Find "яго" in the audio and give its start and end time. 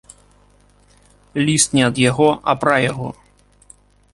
2.09-2.29, 2.89-3.09